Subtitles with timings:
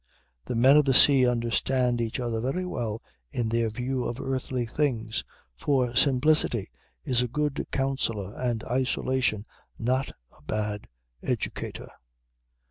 [0.45, 4.65] The men of the sea understand each other very well in their view of earthly
[4.65, 5.23] things,
[5.55, 6.71] for simplicity
[7.03, 9.45] is a good counsellor and isolation
[9.77, 10.87] not a bad
[11.21, 11.91] educator.